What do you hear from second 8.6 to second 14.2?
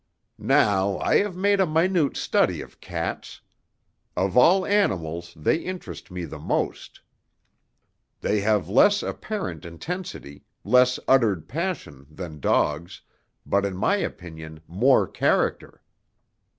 less apparent intensity, less uttered passion, than dogs, but in my